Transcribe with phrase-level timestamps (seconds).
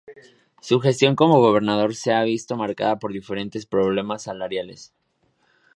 [0.61, 4.95] Su gestión como gobernador se ha visto marcada por diferentes problemas salariales.